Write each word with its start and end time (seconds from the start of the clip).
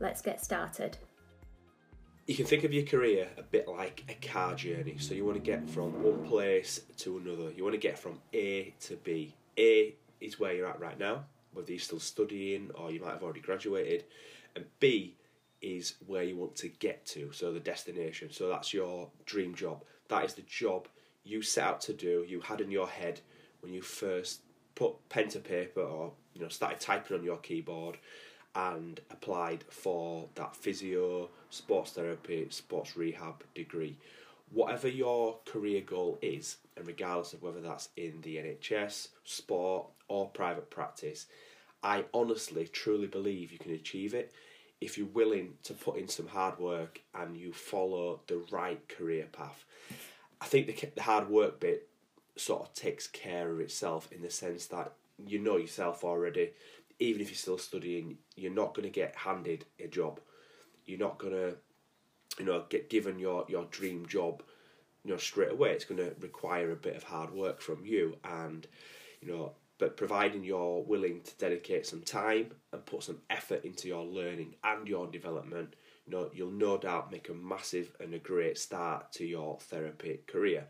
let's 0.00 0.20
get 0.22 0.42
started. 0.42 0.96
You 2.26 2.34
can 2.34 2.46
think 2.46 2.64
of 2.64 2.72
your 2.72 2.84
career 2.84 3.28
a 3.38 3.42
bit 3.42 3.68
like 3.68 4.04
a 4.08 4.26
car 4.26 4.54
journey. 4.54 4.96
So 4.98 5.14
you 5.14 5.24
want 5.24 5.36
to 5.36 5.42
get 5.42 5.68
from 5.68 6.02
one 6.02 6.24
place 6.26 6.80
to 6.98 7.18
another. 7.18 7.50
You 7.52 7.62
want 7.62 7.74
to 7.74 7.80
get 7.80 7.98
from 7.98 8.20
A 8.32 8.74
to 8.80 8.96
B. 8.96 9.34
A 9.58 9.94
is 10.20 10.38
where 10.38 10.52
you're 10.52 10.68
at 10.68 10.80
right 10.80 10.98
now, 10.98 11.24
whether 11.52 11.70
you're 11.70 11.80
still 11.80 12.00
studying 12.00 12.70
or 12.74 12.90
you 12.90 13.00
might 13.00 13.12
have 13.12 13.22
already 13.22 13.40
graduated. 13.40 14.04
And 14.54 14.64
B 14.78 15.16
is 15.60 15.94
where 16.06 16.22
you 16.22 16.36
want 16.36 16.56
to 16.56 16.68
get 16.68 17.04
to, 17.06 17.32
so 17.32 17.52
the 17.52 17.60
destination. 17.60 18.30
So 18.32 18.48
that's 18.48 18.72
your 18.72 19.10
dream 19.26 19.54
job. 19.54 19.84
That 20.08 20.24
is 20.24 20.34
the 20.34 20.42
job 20.42 20.88
you 21.24 21.42
set 21.42 21.64
out 21.64 21.80
to 21.82 21.92
do, 21.92 22.24
you 22.26 22.40
had 22.40 22.60
in 22.60 22.70
your 22.70 22.88
head 22.88 23.20
when 23.60 23.72
you 23.72 23.82
first 23.82 24.40
put 24.74 25.08
pen 25.08 25.28
to 25.28 25.38
paper 25.38 25.82
or 25.82 26.12
you 26.32 26.40
know 26.40 26.48
started 26.48 26.80
typing 26.80 27.18
on 27.18 27.24
your 27.24 27.36
keyboard 27.38 27.98
and 28.54 29.00
applied 29.10 29.64
for 29.68 30.28
that 30.34 30.56
physio, 30.56 31.28
sports 31.50 31.92
therapy, 31.92 32.46
sports 32.50 32.96
rehab 32.96 33.44
degree. 33.54 33.96
Whatever 34.52 34.88
your 34.88 35.36
career 35.46 35.80
goal 35.80 36.18
is, 36.20 36.56
and 36.76 36.86
regardless 36.86 37.32
of 37.32 37.42
whether 37.42 37.60
that's 37.60 37.90
in 37.96 38.20
the 38.22 38.36
NHS, 38.36 39.08
sport, 39.24 39.86
or 40.08 40.28
private 40.28 40.70
practice, 40.70 41.26
I 41.82 42.04
honestly, 42.12 42.66
truly 42.66 43.06
believe 43.06 43.52
you 43.52 43.58
can 43.58 43.72
achieve 43.72 44.12
it 44.12 44.32
if 44.80 44.98
you're 44.98 45.06
willing 45.06 45.54
to 45.62 45.74
put 45.74 45.98
in 45.98 46.08
some 46.08 46.26
hard 46.26 46.58
work 46.58 47.00
and 47.14 47.36
you 47.36 47.52
follow 47.52 48.20
the 48.26 48.42
right 48.50 48.86
career 48.88 49.26
path. 49.30 49.64
I 50.40 50.46
think 50.46 50.66
the, 50.66 50.88
the 50.94 51.02
hard 51.02 51.28
work 51.28 51.60
bit 51.60 51.88
sort 52.36 52.62
of 52.62 52.74
takes 52.74 53.06
care 53.06 53.50
of 53.50 53.60
itself 53.60 54.10
in 54.10 54.22
the 54.22 54.30
sense 54.30 54.66
that 54.66 54.92
you 55.26 55.38
know 55.38 55.58
yourself 55.58 56.02
already. 56.02 56.50
Even 57.00 57.20
if 57.20 57.28
you're 57.28 57.36
still 57.36 57.58
studying, 57.58 58.18
you're 58.36 58.52
not 58.52 58.74
going 58.74 58.86
to 58.86 58.92
get 58.92 59.16
handed 59.16 59.64
a 59.78 59.88
job. 59.88 60.20
You're 60.86 60.98
not 60.98 61.18
going 61.18 61.32
to, 61.32 61.56
you 62.38 62.44
know, 62.44 62.64
get 62.68 62.90
given 62.90 63.18
your, 63.18 63.44
your 63.48 63.64
dream 63.70 64.06
job, 64.06 64.42
you 65.04 65.10
know, 65.10 65.16
straight 65.16 65.50
away. 65.50 65.72
It's 65.72 65.84
going 65.84 65.98
to 65.98 66.14
require 66.20 66.70
a 66.70 66.76
bit 66.76 66.96
of 66.96 67.02
hard 67.02 67.32
work 67.32 67.60
from 67.60 67.84
you, 67.84 68.16
and 68.22 68.66
you 69.20 69.32
know, 69.32 69.52
but 69.78 69.96
providing 69.96 70.44
you're 70.44 70.82
willing 70.82 71.22
to 71.22 71.34
dedicate 71.36 71.86
some 71.86 72.02
time 72.02 72.52
and 72.72 72.84
put 72.84 73.02
some 73.02 73.18
effort 73.30 73.64
into 73.64 73.88
your 73.88 74.04
learning 74.04 74.54
and 74.62 74.86
your 74.86 75.06
development, 75.06 75.74
you 76.06 76.12
know, 76.12 76.30
you'll 76.34 76.50
no 76.50 76.76
doubt 76.76 77.10
make 77.10 77.30
a 77.30 77.34
massive 77.34 77.92
and 77.98 78.12
a 78.12 78.18
great 78.18 78.58
start 78.58 79.10
to 79.12 79.24
your 79.24 79.58
therapy 79.58 80.20
career. 80.26 80.66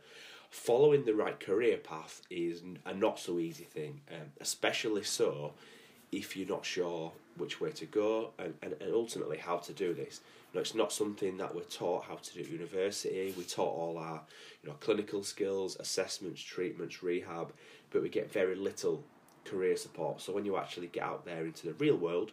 Following 0.50 1.04
the 1.04 1.14
right 1.14 1.38
career 1.38 1.76
path 1.76 2.22
is 2.30 2.62
a 2.86 2.94
not 2.94 3.18
so 3.18 3.38
easy 3.38 3.64
thing, 3.64 4.00
um, 4.10 4.28
especially 4.41 5.02
so 5.02 5.54
if 6.12 6.37
you're 6.37 6.48
not 6.48 6.65
sure 6.65 7.12
which 7.37 7.60
way 7.60 7.71
to 7.71 7.87
go 7.87 8.31
and, 8.38 8.54
and, 8.62 8.75
and 8.81 8.93
ultimately 8.93 9.38
how 9.38 9.56
to 9.56 9.72
do 9.72 9.94
this. 9.94 10.21
You 10.53 10.59
know, 10.59 10.60
it's 10.60 10.75
not 10.75 10.93
something 10.93 11.37
that 11.38 11.54
we're 11.54 11.62
taught 11.62 12.04
how 12.04 12.16
to 12.16 12.34
do 12.34 12.41
at 12.41 12.48
university. 12.48 13.32
We 13.37 13.44
taught 13.44 13.75
all 13.75 13.98
our 13.98 14.22
you 14.62 14.69
know 14.69 14.76
clinical 14.81 15.22
skills, 15.22 15.76
assessments, 15.78 16.43
treatments, 16.43 17.03
rehab, 17.03 17.53
but 17.91 18.03
we 18.03 18.09
get 18.09 18.32
very 18.32 18.54
little 18.54 19.04
career 19.44 19.76
support. 19.76 20.21
So 20.21 20.32
when 20.32 20.44
you 20.44 20.56
actually 20.56 20.88
get 20.88 21.04
out 21.04 21.25
there 21.25 21.44
into 21.44 21.66
the 21.66 21.75
real 21.75 21.97
world, 21.97 22.32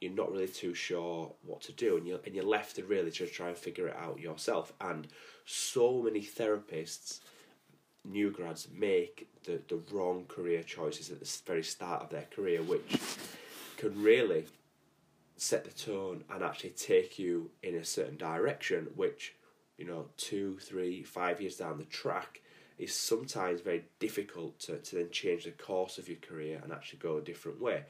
you're 0.00 0.12
not 0.12 0.32
really 0.32 0.48
too 0.48 0.74
sure 0.74 1.32
what 1.44 1.60
to 1.62 1.72
do, 1.72 1.96
and 1.96 2.06
you're 2.06 2.20
and 2.24 2.34
you're 2.34 2.44
left 2.44 2.76
to 2.76 2.84
really 2.84 3.10
just 3.10 3.34
try 3.34 3.48
and 3.48 3.56
figure 3.56 3.88
it 3.88 3.96
out 3.96 4.20
yourself. 4.20 4.72
And 4.80 5.08
so 5.44 6.02
many 6.02 6.20
therapists, 6.20 7.20
new 8.04 8.30
grads, 8.30 8.68
make 8.72 9.28
the 9.44 9.60
the 9.68 9.80
wrong 9.92 10.24
career 10.26 10.62
choices 10.62 11.10
at 11.10 11.20
the 11.20 11.38
very 11.46 11.62
start 11.62 12.02
of 12.02 12.10
their 12.10 12.26
career, 12.34 12.62
which 12.62 12.98
can 13.76 14.02
really 14.02 14.46
set 15.36 15.64
the 15.64 15.70
tone 15.70 16.22
and 16.30 16.42
actually 16.42 16.70
take 16.70 17.18
you 17.18 17.50
in 17.62 17.74
a 17.74 17.84
certain 17.84 18.16
direction, 18.16 18.88
which 18.94 19.34
you 19.78 19.86
know 19.86 20.06
two, 20.16 20.58
three, 20.60 21.02
five 21.02 21.40
years 21.40 21.56
down 21.56 21.78
the 21.78 21.84
track 21.84 22.40
is 22.78 22.94
sometimes 22.94 23.60
very 23.60 23.84
difficult 23.98 24.58
to, 24.58 24.78
to 24.78 24.96
then 24.96 25.10
change 25.10 25.44
the 25.44 25.50
course 25.50 25.98
of 25.98 26.08
your 26.08 26.16
career 26.18 26.60
and 26.62 26.72
actually 26.72 26.98
go 26.98 27.18
a 27.18 27.22
different 27.22 27.60
way. 27.60 27.84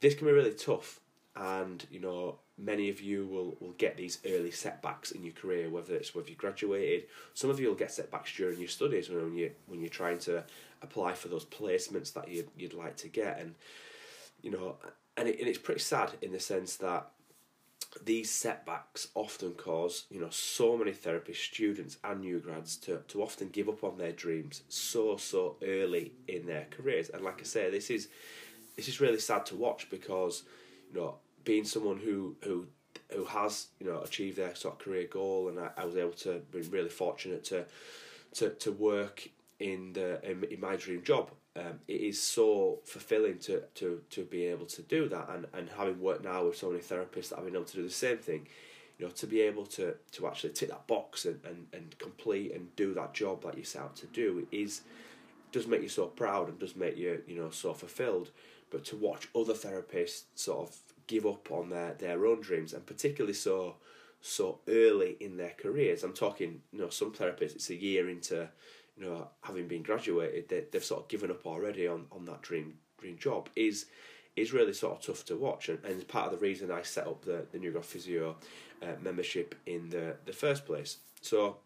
This 0.00 0.14
can 0.14 0.26
be 0.26 0.32
really 0.32 0.54
tough, 0.54 0.99
and 1.36 1.86
you 1.90 2.00
know 2.00 2.38
many 2.58 2.90
of 2.90 3.00
you 3.00 3.26
will, 3.26 3.56
will 3.60 3.74
get 3.78 3.96
these 3.96 4.18
early 4.26 4.50
setbacks 4.50 5.10
in 5.12 5.24
your 5.24 5.32
career, 5.32 5.70
whether 5.70 5.94
it's 5.94 6.14
whether 6.14 6.28
you 6.28 6.36
graduated. 6.36 7.04
Some 7.34 7.50
of 7.50 7.58
you 7.58 7.68
will 7.68 7.74
get 7.74 7.92
setbacks 7.92 8.34
during 8.36 8.58
your 8.58 8.68
studies 8.68 9.08
when 9.08 9.34
you 9.34 9.52
when 9.66 9.80
you're 9.80 9.88
trying 9.88 10.18
to 10.20 10.44
apply 10.82 11.14
for 11.14 11.28
those 11.28 11.44
placements 11.44 12.12
that 12.14 12.28
you'd 12.28 12.48
you'd 12.56 12.74
like 12.74 12.96
to 12.98 13.08
get, 13.08 13.40
and 13.40 13.54
you 14.42 14.50
know, 14.50 14.76
and, 15.16 15.28
it, 15.28 15.38
and 15.38 15.48
it's 15.48 15.58
pretty 15.58 15.80
sad 15.80 16.12
in 16.22 16.32
the 16.32 16.40
sense 16.40 16.76
that 16.76 17.10
these 18.04 18.30
setbacks 18.30 19.08
often 19.14 19.52
cause 19.52 20.04
you 20.10 20.20
know 20.20 20.30
so 20.30 20.76
many 20.76 20.92
therapist 20.92 21.42
students 21.42 21.98
and 22.04 22.20
new 22.20 22.38
grads 22.38 22.76
to, 22.76 22.98
to 23.08 23.20
often 23.20 23.48
give 23.48 23.68
up 23.68 23.82
on 23.82 23.98
their 23.98 24.12
dreams 24.12 24.62
so 24.68 25.16
so 25.16 25.56
early 25.66 26.12
in 26.28 26.46
their 26.46 26.66
careers 26.70 27.08
and 27.08 27.24
like 27.24 27.40
i 27.40 27.42
say 27.42 27.68
this 27.68 27.90
is 27.90 28.06
this 28.76 28.86
is 28.86 29.00
really 29.00 29.18
sad 29.18 29.44
to 29.44 29.56
watch 29.56 29.90
because 29.90 30.44
you 30.92 31.00
know 31.00 31.16
being 31.44 31.64
someone 31.64 31.98
who 31.98 32.36
who 32.42 32.66
who 33.12 33.24
has 33.24 33.68
you 33.78 33.86
know 33.86 34.00
achieved 34.00 34.36
their 34.36 34.54
sort 34.54 34.74
of 34.74 34.80
career 34.80 35.06
goal 35.10 35.48
and 35.48 35.58
I, 35.58 35.70
I 35.76 35.84
was 35.84 35.96
able 35.96 36.12
to 36.12 36.40
be 36.52 36.60
really 36.62 36.88
fortunate 36.88 37.44
to 37.44 37.64
to 38.34 38.50
to 38.50 38.72
work 38.72 39.28
in 39.58 39.92
the 39.92 40.20
in, 40.28 40.44
in 40.44 40.60
my 40.60 40.76
dream 40.76 41.02
job. 41.02 41.30
Um, 41.56 41.80
it 41.88 42.00
is 42.00 42.22
so 42.22 42.78
fulfilling 42.84 43.38
to, 43.40 43.64
to, 43.74 44.00
to 44.10 44.22
be 44.22 44.44
able 44.44 44.66
to 44.66 44.82
do 44.82 45.08
that 45.08 45.28
and, 45.30 45.48
and 45.52 45.68
having 45.68 46.00
worked 46.00 46.22
now 46.22 46.44
with 46.44 46.56
so 46.56 46.70
many 46.70 46.80
therapists 46.80 47.30
that 47.30 47.38
I've 47.38 47.44
been 47.44 47.56
able 47.56 47.64
to 47.64 47.76
do 47.76 47.82
the 47.82 47.90
same 47.90 48.18
thing. 48.18 48.46
You 48.98 49.06
know 49.06 49.12
to 49.12 49.26
be 49.26 49.40
able 49.40 49.66
to, 49.66 49.94
to 50.12 50.26
actually 50.26 50.52
tick 50.52 50.68
that 50.68 50.86
box 50.86 51.24
and, 51.24 51.40
and, 51.44 51.66
and 51.72 51.98
complete 51.98 52.52
and 52.52 52.74
do 52.76 52.94
that 52.94 53.14
job 53.14 53.42
that 53.42 53.58
you 53.58 53.64
set 53.64 53.82
out 53.82 53.96
to 53.96 54.06
do 54.06 54.46
is 54.52 54.82
does 55.52 55.66
make 55.66 55.82
you 55.82 55.88
so 55.88 56.06
proud 56.06 56.48
and 56.48 56.58
does 56.58 56.76
make 56.76 56.96
you 56.96 57.22
you 57.26 57.36
know 57.36 57.50
so 57.50 57.72
fulfilled 57.72 58.30
but 58.70 58.84
to 58.84 58.96
watch 58.96 59.28
other 59.34 59.54
therapists 59.54 60.24
sort 60.34 60.68
of 60.68 60.76
give 61.06 61.26
up 61.26 61.50
on 61.50 61.70
their, 61.70 61.94
their 61.94 62.26
own 62.26 62.40
dreams 62.40 62.72
and 62.72 62.86
particularly 62.86 63.34
so 63.34 63.76
so 64.22 64.60
early 64.68 65.16
in 65.18 65.36
their 65.36 65.54
careers 65.58 66.04
I'm 66.04 66.12
talking 66.12 66.60
you 66.72 66.80
know 66.80 66.90
some 66.90 67.12
therapists 67.12 67.54
it's 67.54 67.70
a 67.70 67.74
year 67.74 68.08
into 68.08 68.48
you 69.00 69.06
know, 69.06 69.28
having 69.42 69.66
been 69.66 69.82
graduated, 69.82 70.48
they, 70.48 70.64
they've 70.70 70.84
sort 70.84 71.02
of 71.02 71.08
given 71.08 71.30
up 71.30 71.46
already 71.46 71.88
on, 71.88 72.06
on 72.12 72.24
that 72.26 72.42
dream 72.42 72.74
dream 72.98 73.16
job 73.18 73.48
is 73.56 73.86
is 74.36 74.52
really 74.52 74.72
sort 74.72 74.96
of 74.96 75.04
tough 75.04 75.24
to 75.24 75.36
watch, 75.36 75.68
and, 75.68 75.82
and 75.84 76.06
part 76.06 76.32
of 76.32 76.38
the 76.38 76.44
reason 76.44 76.70
I 76.70 76.82
set 76.82 77.06
up 77.06 77.24
the 77.24 77.46
the 77.50 77.58
Grad 77.58 77.84
Physio 77.84 78.36
uh, 78.82 78.86
membership 79.02 79.54
in 79.66 79.88
the 79.88 80.16
the 80.26 80.32
first 80.32 80.66
place. 80.66 80.98
So, 81.22 81.56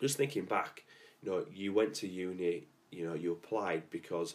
just 0.00 0.16
thinking 0.16 0.44
back, 0.44 0.84
you 1.22 1.30
know, 1.30 1.44
you 1.52 1.72
went 1.72 1.94
to 1.94 2.08
uni, 2.08 2.66
you 2.90 3.06
know, 3.06 3.14
you 3.14 3.32
applied 3.32 3.90
because 3.90 4.34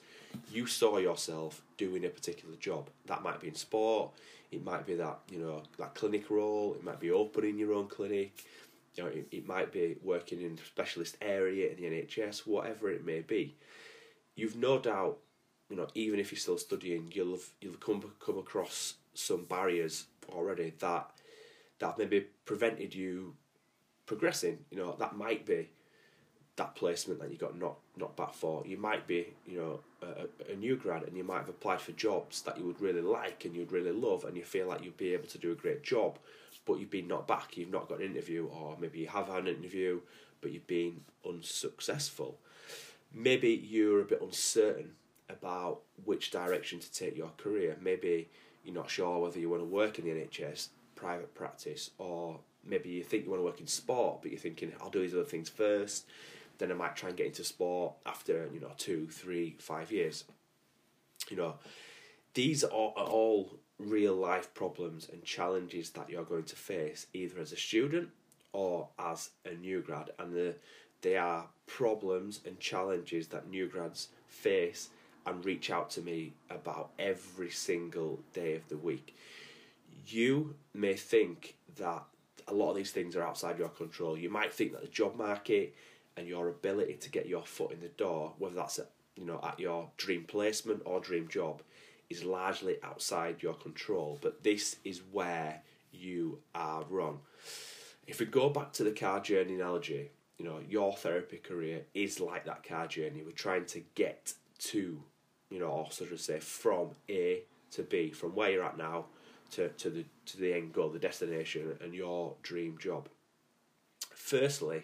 you 0.52 0.68
saw 0.68 0.98
yourself 0.98 1.62
doing 1.78 2.06
a 2.06 2.10
particular 2.10 2.56
job. 2.56 2.90
That 3.06 3.24
might 3.24 3.40
be 3.40 3.48
in 3.48 3.56
sport, 3.56 4.12
it 4.52 4.64
might 4.64 4.86
be 4.86 4.96
that 4.96 5.20
you 5.32 5.40
know 5.40 5.64
that 5.80 5.96
clinic 5.96 6.30
role, 6.30 6.76
it 6.76 6.84
might 6.84 7.00
be 7.00 7.12
opening 7.12 7.58
your 7.58 7.74
own 7.74 7.88
clinic, 7.88 8.44
you 8.96 9.04
know, 9.04 9.10
it, 9.10 9.28
it 9.32 9.48
might 9.48 9.72
be 9.72 9.96
working 10.04 10.42
in 10.42 10.58
a 10.62 10.66
specialist 10.66 11.18
area 11.22 11.72
in 11.72 11.78
the 11.78 11.84
NHS, 11.84 12.46
whatever 12.46 12.92
it 12.92 13.06
may 13.06 13.22
be. 13.22 13.56
You've 14.36 14.56
no 14.56 14.80
doubt, 14.80 15.18
you 15.70 15.76
know, 15.76 15.88
even 15.96 16.20
if 16.20 16.32
you're 16.32 16.40
still 16.40 16.58
studying, 16.58 17.12
you'll 17.14 17.32
have 17.32 17.50
you'll 17.62 17.76
come 17.76 18.04
come 18.24 18.38
across 18.38 18.96
some 19.14 19.46
barriers 19.46 20.06
already 20.30 20.74
that 20.80 21.12
that 21.80 21.98
maybe 21.98 22.28
prevented 22.46 22.94
you 22.94 23.36
progressing. 24.06 24.60
You 24.70 24.78
know, 24.78 24.96
that 25.00 25.16
might 25.16 25.46
be 25.46 25.70
that 26.56 26.76
placement 26.76 27.20
that 27.20 27.32
you 27.32 27.38
got 27.38 27.58
not 27.58 27.78
not 27.98 28.16
back 28.16 28.34
for. 28.34 28.64
You 28.66 28.78
might 28.78 29.08
be, 29.08 29.34
you 29.48 29.58
know, 29.58 29.80
a, 30.02 30.52
a 30.52 30.56
new 30.56 30.76
grad 30.76 31.04
and 31.04 31.18
you 31.18 31.24
might 31.24 31.40
have 31.40 31.50
applied 31.50 31.82
for 31.82 31.92
jobs 31.94 32.42
that 32.44 32.58
you 32.58 32.66
would 32.66 32.82
really 32.82 33.02
like 33.02 33.46
and 33.46 33.56
you'd 33.56 33.72
really 33.72 33.92
love 33.92 34.24
and 34.24 34.38
you 34.38 34.44
feel 34.44 34.68
like 34.68 34.84
you'd 34.84 34.98
be 34.98 35.14
able 35.14 35.28
to 35.28 35.38
do 35.38 35.52
a 35.52 35.56
great 35.56 35.84
job, 35.84 36.18
but 36.66 36.80
you've 36.80 36.92
been 36.92 37.08
not 37.08 37.28
back, 37.28 37.58
you've 37.58 37.72
not 37.72 37.90
got 37.90 38.00
an 38.00 38.06
interview, 38.06 38.48
or 38.48 38.78
maybe 38.80 39.00
you 39.00 39.08
have 39.08 39.28
had 39.28 39.40
an 39.40 39.48
interview, 39.48 40.00
but 40.42 40.52
you've 40.52 40.68
been 40.68 41.02
unsuccessful. 41.28 42.38
Maybe 43.14 43.50
you're 43.50 44.02
a 44.02 44.06
bit 44.06 44.22
uncertain 44.22 44.92
about 45.30 45.82
which 46.06 46.32
direction 46.32 46.80
to 46.80 46.92
take 46.92 47.16
your 47.16 47.32
career. 47.38 47.78
Maybe 47.82 48.30
you're 48.64 48.76
not 48.76 48.90
sure 48.90 49.20
whether 49.20 49.40
you 49.40 49.50
want 49.50 49.62
to 49.62 49.68
work 49.68 50.00
in 50.00 50.06
the 50.06 50.12
NHS, 50.12 50.70
private 50.96 51.34
practice, 51.36 51.92
or 51.98 52.40
maybe 52.66 52.90
you 52.90 53.04
think 53.04 53.26
you 53.26 53.30
want 53.30 53.40
to 53.42 53.46
work 53.46 53.60
in 53.60 53.68
sport, 53.68 54.22
but 54.22 54.32
you're 54.32 54.40
thinking, 54.40 54.72
I'll 54.82 54.90
do 54.90 55.02
these 55.02 55.14
other 55.14 55.24
things 55.24 55.50
first 55.50 56.06
then 56.64 56.72
I 56.72 56.76
might 56.76 56.96
try 56.96 57.10
and 57.10 57.18
get 57.18 57.28
into 57.28 57.44
sport 57.44 57.94
after 58.06 58.50
you 58.54 58.60
know 58.60 58.72
two, 58.78 59.08
three, 59.12 59.56
five 59.60 59.92
years. 59.92 60.24
You 61.30 61.38
know, 61.38 61.56
these 62.34 62.64
are, 62.64 62.70
all 62.70 63.58
real 63.80 64.16
life 64.16 64.54
problems 64.54 65.10
and 65.12 65.24
challenges 65.24 65.90
that 65.92 66.10
you're 66.10 66.24
going 66.24 66.44
to 66.44 66.56
face 66.56 67.08
either 67.14 67.40
as 67.40 67.52
a 67.52 67.58
student 67.58 68.10
or 68.54 68.88
as 68.98 69.32
a 69.46 69.54
new 69.56 69.82
grad, 69.82 70.12
and 70.20 70.34
the, 70.34 70.56
they 71.02 71.18
are 71.18 71.48
problems 71.66 72.40
and 72.46 72.60
challenges 72.60 73.28
that 73.28 73.50
new 73.50 73.68
grads 73.68 74.10
face 74.28 74.90
and 75.26 75.44
reach 75.44 75.70
out 75.70 75.90
to 75.90 76.02
me 76.02 76.34
about 76.50 76.92
every 77.00 77.50
single 77.50 78.20
day 78.34 78.56
of 78.56 78.68
the 78.70 78.78
week. 78.78 79.16
You 80.08 80.56
may 80.74 80.94
think 80.94 81.56
that 81.78 82.04
a 82.48 82.54
lot 82.54 82.72
of 82.72 82.76
these 82.76 82.92
things 82.92 83.16
are 83.16 83.24
outside 83.24 83.58
your 83.58 83.70
control. 83.70 84.18
You 84.18 84.30
might 84.30 84.54
think 84.54 84.74
that 84.74 84.82
the 84.82 84.88
job 84.88 85.18
market 85.18 85.74
and 86.18 86.28
your 86.28 86.50
ability 86.50 86.96
to 86.96 87.10
get 87.10 87.28
your 87.28 87.46
foot 87.46 87.72
in 87.72 87.80
the 87.80 87.88
door, 87.90 88.34
whether 88.38 88.56
that's 88.56 88.80
at, 88.80 88.90
you 89.16 89.26
know 89.26 89.40
at 89.44 89.60
your 89.60 89.90
dream 89.98 90.26
placement 90.28 90.82
or 90.86 91.00
dream 91.00 91.28
job, 91.28 91.62
is 92.10 92.24
largely 92.24 92.78
outside 92.84 93.42
your 93.42 93.54
control. 93.56 94.20
But 94.22 94.44
this 94.44 94.78
is 94.84 95.02
where 95.12 95.62
you 95.92 96.40
are 96.54 96.84
wrong. 96.90 97.20
If 98.08 98.20
we 98.20 98.26
go 98.26 98.50
back 98.50 98.74
to 98.74 98.84
the 98.84 98.92
car 98.92 99.20
journey 99.20 99.56
analogy, 99.56 100.12
you 100.38 100.46
know 100.46 100.60
your 100.68 100.94
therapy 100.94 101.38
career 101.38 101.84
is 101.94 102.20
like 102.20 102.46
that 102.46 102.68
car 102.68 102.88
journey. 102.88 103.24
We're 103.24 103.32
trying 103.32 103.66
to 103.68 103.82
get 103.96 104.34
to, 104.60 105.02
you 105.50 105.60
know, 105.60 105.68
or 105.68 105.92
sort 105.92 106.12
of 106.12 106.20
say 106.20 106.40
from 106.40 106.92
A 107.10 107.44
to 107.72 107.84
B, 107.84 108.12
from 108.12 108.36
where 108.36 108.52
you're 108.52 108.64
at 108.64 108.78
now 108.78 109.06
to, 109.52 109.70
to 109.70 109.90
the 109.90 110.06
to 110.26 110.38
the 110.38 110.54
end 110.54 110.74
goal, 110.74 110.90
the 110.90 111.00
destination, 111.00 111.78
and 111.82 111.94
your 111.94 112.36
dream 112.42 112.78
job. 112.80 113.10
Firstly, 114.14 114.84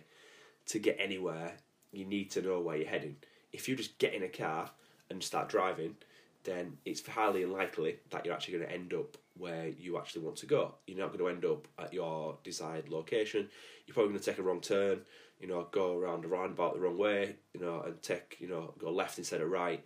to 0.70 0.80
get 0.80 0.98
anywhere, 1.00 1.54
you 1.92 2.06
need 2.06 2.32
to 2.32 2.42
know 2.42 2.60
where 2.60 2.78
you're 2.78 2.88
heading. 2.88 3.18
If 3.52 3.68
you 3.68 3.76
just 3.76 3.98
get 3.98 4.14
in 4.14 4.24
a 4.24 4.28
car 4.28 4.70
and 5.10 5.24
start 5.24 5.50
driving, 5.50 5.96
then 6.44 6.78
it's 6.86 7.06
highly 7.06 7.44
unlikely 7.44 7.98
that 8.12 8.26
you're 8.26 8.34
actually 8.34 8.58
going 8.58 8.68
to 8.68 8.74
end 8.74 8.94
up 8.94 9.18
where 9.38 9.68
you 9.68 9.98
actually 9.98 10.22
want 10.22 10.38
to 10.38 10.46
go. 10.46 10.76
You're 10.86 11.00
not 11.00 11.08
going 11.08 11.20
to 11.20 11.30
end 11.30 11.46
up 11.46 11.68
at 11.78 11.94
your 11.94 12.38
desired 12.44 12.90
location. 12.90 13.50
You're 13.86 13.94
probably 13.96 14.12
going 14.12 14.20
to 14.20 14.26
take 14.26 14.40
a 14.40 14.44
wrong 14.44 14.62
turn, 14.62 15.02
you 15.40 15.48
know, 15.48 15.68
go 15.72 15.98
around 15.98 16.26
a 16.26 16.28
roundabout 16.28 16.76
the 16.76 16.82
wrong 16.82 16.98
way, 16.98 17.36
you 17.54 17.60
know, 17.60 17.82
and 17.82 18.02
take, 18.04 18.38
you 18.40 18.48
know, 18.48 18.74
go 18.78 18.92
left 18.92 19.18
instead 19.18 19.42
of 19.42 19.50
right. 19.50 19.84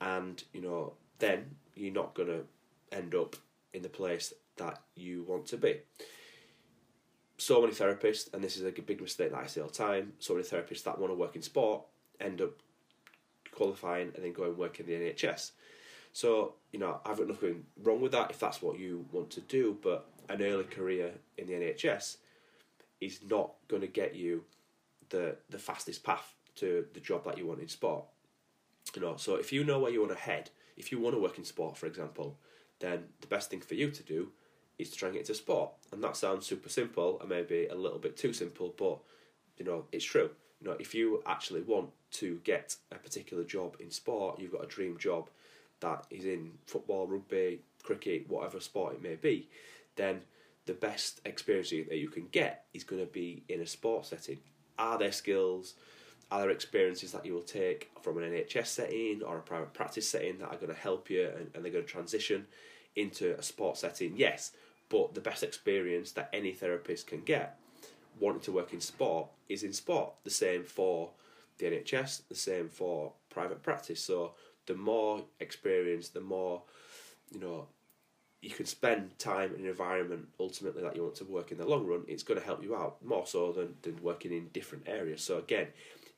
And, 0.00 0.42
you 0.52 0.60
know, 0.60 0.92
then 1.18 1.56
you're 1.74 1.94
not 1.94 2.14
going 2.14 2.28
to 2.28 2.44
end 2.96 3.14
up 3.14 3.36
in 3.72 3.82
the 3.82 3.88
place 3.88 4.34
that 4.56 4.82
you 4.94 5.24
want 5.26 5.46
to 5.46 5.56
be 5.56 5.80
so 7.38 7.60
many 7.60 7.72
therapists, 7.72 8.32
and 8.34 8.42
this 8.42 8.56
is 8.56 8.64
a 8.64 8.70
big 8.70 9.00
mistake 9.00 9.30
that 9.30 9.38
I 9.38 9.46
see 9.46 9.60
all 9.60 9.68
the 9.68 9.72
time. 9.72 10.12
So 10.18 10.34
many 10.34 10.46
therapists 10.46 10.82
that 10.82 10.98
want 10.98 11.12
to 11.12 11.16
work 11.16 11.36
in 11.36 11.42
sport 11.42 11.82
end 12.20 12.42
up 12.42 12.50
qualifying 13.52 14.12
and 14.14 14.24
then 14.24 14.32
going 14.32 14.56
work 14.56 14.80
in 14.80 14.86
the 14.86 14.92
NHS. 14.92 15.52
So 16.12 16.54
you 16.72 16.80
know, 16.80 17.00
I've 17.06 17.16
got 17.16 17.28
nothing 17.28 17.64
wrong 17.82 18.00
with 18.00 18.12
that 18.12 18.30
if 18.30 18.40
that's 18.40 18.60
what 18.60 18.78
you 18.78 19.06
want 19.12 19.30
to 19.30 19.40
do. 19.40 19.78
But 19.80 20.06
an 20.28 20.42
early 20.42 20.64
career 20.64 21.12
in 21.38 21.46
the 21.46 21.54
NHS 21.54 22.16
is 23.00 23.20
not 23.30 23.52
going 23.68 23.82
to 23.82 23.88
get 23.88 24.16
you 24.16 24.44
the 25.10 25.36
the 25.48 25.58
fastest 25.58 26.02
path 26.02 26.34
to 26.56 26.86
the 26.92 27.00
job 27.00 27.24
that 27.24 27.38
you 27.38 27.46
want 27.46 27.60
in 27.60 27.68
sport. 27.68 28.04
You 28.96 29.02
know, 29.02 29.16
so 29.16 29.36
if 29.36 29.52
you 29.52 29.62
know 29.62 29.78
where 29.78 29.92
you 29.92 30.00
want 30.00 30.12
to 30.12 30.18
head, 30.18 30.50
if 30.76 30.90
you 30.90 30.98
want 30.98 31.14
to 31.14 31.20
work 31.20 31.38
in 31.38 31.44
sport, 31.44 31.76
for 31.76 31.86
example, 31.86 32.36
then 32.80 33.04
the 33.20 33.26
best 33.28 33.50
thing 33.50 33.60
for 33.60 33.74
you 33.74 33.90
to 33.90 34.02
do 34.02 34.32
is 34.78 34.90
to 34.90 34.96
try 34.96 35.08
and 35.08 35.14
get 35.14 35.20
into 35.20 35.34
sport. 35.34 35.70
And 35.92 36.02
that 36.02 36.16
sounds 36.16 36.46
super 36.46 36.68
simple 36.68 37.18
and 37.20 37.28
maybe 37.28 37.66
a 37.66 37.74
little 37.74 37.98
bit 37.98 38.16
too 38.16 38.32
simple, 38.32 38.74
but 38.76 38.98
you 39.58 39.64
know, 39.64 39.84
it's 39.92 40.04
true. 40.04 40.30
You 40.60 40.68
know, 40.68 40.76
if 40.78 40.94
you 40.94 41.22
actually 41.26 41.62
want 41.62 41.90
to 42.12 42.40
get 42.44 42.76
a 42.90 42.96
particular 42.96 43.44
job 43.44 43.76
in 43.80 43.90
sport, 43.90 44.40
you've 44.40 44.52
got 44.52 44.64
a 44.64 44.68
dream 44.68 44.96
job 44.98 45.28
that 45.80 46.06
is 46.10 46.24
in 46.24 46.52
football, 46.66 47.06
rugby, 47.06 47.60
cricket, 47.82 48.28
whatever 48.28 48.60
sport 48.60 48.94
it 48.94 49.02
may 49.02 49.14
be, 49.14 49.48
then 49.96 50.20
the 50.66 50.74
best 50.74 51.20
experience 51.24 51.70
that 51.70 51.96
you 51.96 52.08
can 52.08 52.26
get 52.30 52.64
is 52.74 52.84
going 52.84 53.00
to 53.00 53.10
be 53.10 53.42
in 53.48 53.60
a 53.60 53.66
sports 53.66 54.08
setting. 54.08 54.38
Are 54.78 54.98
there 54.98 55.12
skills? 55.12 55.74
Are 56.30 56.40
there 56.40 56.50
experiences 56.50 57.12
that 57.12 57.24
you 57.24 57.32
will 57.32 57.40
take 57.40 57.90
from 58.02 58.18
an 58.18 58.24
NHS 58.24 58.66
setting 58.66 59.22
or 59.22 59.38
a 59.38 59.42
private 59.42 59.72
practice 59.72 60.08
setting 60.08 60.38
that 60.38 60.48
are 60.48 60.56
going 60.56 60.72
to 60.72 60.78
help 60.78 61.08
you 61.08 61.30
and, 61.34 61.50
and 61.54 61.64
they're 61.64 61.72
going 61.72 61.84
to 61.84 61.90
transition 61.90 62.46
into 62.96 63.34
a 63.38 63.42
sports 63.42 63.80
setting? 63.80 64.14
Yes, 64.16 64.52
but 64.88 65.14
the 65.14 65.20
best 65.20 65.42
experience 65.42 66.12
that 66.12 66.30
any 66.32 66.52
therapist 66.52 67.06
can 67.06 67.22
get 67.22 67.58
wanting 68.20 68.40
to 68.40 68.52
work 68.52 68.72
in 68.72 68.80
sport 68.80 69.28
is 69.48 69.62
in 69.62 69.72
sport. 69.72 70.12
The 70.24 70.30
same 70.30 70.64
for 70.64 71.10
the 71.58 71.66
NHS, 71.66 72.22
the 72.28 72.34
same 72.34 72.68
for 72.68 73.12
private 73.30 73.62
practice. 73.62 74.02
So 74.02 74.32
the 74.66 74.74
more 74.74 75.24
experience, 75.40 76.08
the 76.08 76.20
more 76.20 76.62
you 77.32 77.40
know 77.40 77.66
you 78.40 78.50
can 78.50 78.66
spend 78.66 79.18
time 79.18 79.54
in 79.54 79.62
an 79.62 79.66
environment 79.66 80.28
ultimately 80.38 80.82
that 80.82 80.94
you 80.94 81.02
want 81.02 81.16
to 81.16 81.24
work 81.24 81.50
in 81.50 81.58
the 81.58 81.66
long 81.66 81.86
run, 81.86 82.04
it's 82.06 82.22
going 82.22 82.38
to 82.38 82.46
help 82.46 82.62
you 82.62 82.76
out 82.76 83.04
more 83.04 83.26
so 83.26 83.50
than, 83.52 83.74
than 83.82 84.00
working 84.00 84.32
in 84.32 84.48
different 84.52 84.88
areas. 84.88 85.22
So 85.22 85.38
again, 85.38 85.66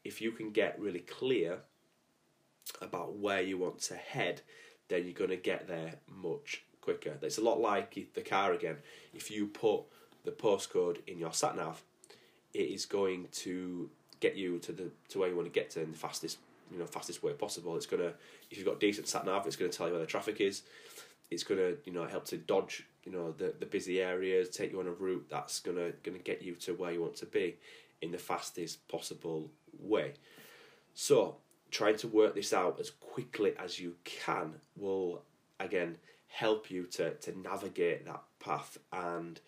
if 0.05 0.21
you 0.21 0.31
can 0.33 0.50
get 0.50 0.79
really 0.79 1.00
clear 1.00 1.61
about 2.83 3.17
where 3.17 3.41
you 3.41 3.57
want 3.57 3.81
to 3.81 3.95
head, 3.95 4.43
then 4.89 5.05
you're 5.05 5.15
going 5.15 5.31
to 5.31 5.37
get 5.37 5.67
there 5.67 5.95
much 6.07 6.62
quicker. 6.81 7.17
It's 7.23 7.39
a 7.39 7.43
lot 7.43 7.61
like 7.61 8.13
the 8.15 8.23
car 8.23 8.53
again. 8.53 8.77
If 9.15 9.31
you 9.31 9.47
put 9.47 9.83
the 10.25 10.31
postcode 10.31 10.99
in 11.07 11.19
your 11.19 11.33
sat 11.33 11.57
nav, 11.57 11.83
it 12.53 12.69
is 12.71 12.87
going 12.87 13.29
to 13.33 13.91
get 14.21 14.37
you 14.37 14.59
to 14.59 14.73
the 14.73 14.91
to 15.09 15.19
where 15.19 15.29
you 15.29 15.37
want 15.37 15.47
to 15.47 15.53
get 15.53 15.71
to 15.71 15.81
in 15.81 15.91
the 15.91 15.97
fastest 15.97 16.39
you 16.71 16.79
know 16.79 16.87
fastest 16.87 17.23
way 17.23 17.33
possible. 17.33 17.77
It's 17.77 17.87
gonna 17.87 18.13
if 18.51 18.59
you've 18.59 18.67
got 18.67 18.81
decent 18.81 19.09
sat 19.09 19.25
nav, 19.25 19.47
it's 19.47 19.57
gonna 19.57 19.71
tell 19.71 19.87
you 19.87 19.95
where 19.95 20.01
the 20.01 20.07
traffic 20.07 20.41
is. 20.41 20.63
It's 21.31 21.45
gonna 21.45 21.75
you 21.85 21.93
know 21.93 22.07
help 22.07 22.25
to 22.27 22.37
dodge 22.37 22.87
you 23.05 23.13
know 23.13 23.33
the 23.33 23.55
the 23.59 23.67
busy 23.67 24.01
areas, 24.01 24.49
take 24.49 24.73
you 24.73 24.81
on 24.81 24.87
a 24.87 24.93
route 24.93 25.27
that's 25.31 25.61
gonna 25.61 25.93
gonna 26.03 26.19
get 26.19 26.43
you 26.43 26.55
to 26.57 26.75
where 26.75 26.93
you 26.93 27.01
want 27.01 27.17
to 27.17 27.27
be 27.27 27.57
in 28.03 28.13
the 28.13 28.19
fastest 28.19 28.87
possible 28.89 29.51
way. 29.79 30.15
So 30.95 31.37
trying 31.71 31.97
to 31.97 32.09
work 32.09 32.35
this 32.35 32.53
out 32.53 32.81
as 32.81 32.91
quickly 32.91 33.55
as 33.59 33.79
you 33.79 33.95
can 34.05 34.55
will 34.77 35.23
again 35.61 35.97
help 36.26 36.71
you 36.71 36.85
to 36.85 37.14
to 37.14 37.38
navigate 37.38 38.07
that 38.07 38.23
path. 38.38 38.79
And 38.93 39.40